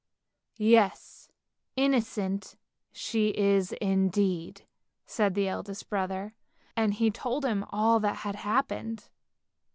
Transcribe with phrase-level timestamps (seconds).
[0.73, 1.29] "Yes,
[1.75, 2.55] innocent
[2.91, 4.63] she is indeed,"
[5.05, 6.33] said the eldest brother,
[6.75, 9.09] and he told them all that had happened.